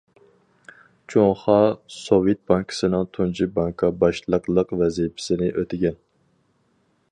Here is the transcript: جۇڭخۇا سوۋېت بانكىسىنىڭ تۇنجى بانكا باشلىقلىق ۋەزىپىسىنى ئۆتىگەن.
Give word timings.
جۇڭخۇا 1.13 1.57
سوۋېت 1.95 2.41
بانكىسىنىڭ 2.53 3.05
تۇنجى 3.17 3.49
بانكا 3.59 3.91
باشلىقلىق 4.05 4.75
ۋەزىپىسىنى 4.83 5.51
ئۆتىگەن. 5.61 6.01